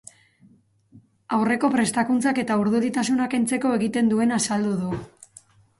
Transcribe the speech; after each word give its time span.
Aurreko 1.37 1.69
prestakuntzak 1.75 2.41
eta 2.47 2.59
urduritasunak 2.65 3.35
kentzeko 3.39 3.77
egiten 3.79 4.13
duena 4.15 4.45
azaldu 4.45 4.79
du. 4.83 5.03